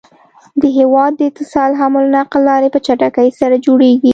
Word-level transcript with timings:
د 0.61 0.63
هيواد 0.77 1.11
د 1.17 1.21
اتصال 1.29 1.71
حمل 1.81 2.05
نقل 2.15 2.39
لاری 2.47 2.69
په 2.73 2.79
چټکی 2.85 3.29
سره 3.39 3.55
جوړيږي 3.65 4.09